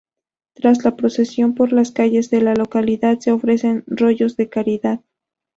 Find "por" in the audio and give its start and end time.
1.53-1.73